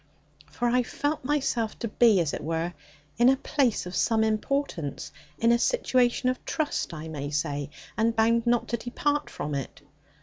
For 0.47 0.67
I 0.67 0.81
felt 0.81 1.23
myself 1.23 1.77
to 1.77 1.87
be, 1.87 2.19
as 2.19 2.33
it 2.33 2.43
were, 2.43 2.73
in 3.19 3.29
a 3.29 3.35
place 3.37 3.85
of 3.85 3.95
some 3.95 4.23
importance; 4.23 5.11
in 5.37 5.51
a 5.51 5.59
situation 5.59 6.27
of 6.27 6.43
trust, 6.43 6.91
I 6.91 7.07
may 7.07 7.29
say; 7.29 7.69
and 7.95 8.15
bound 8.15 8.47
not 8.47 8.67
to 8.69 8.77
depart 8.77 9.29
from 9.29 9.53
it. 9.53 9.83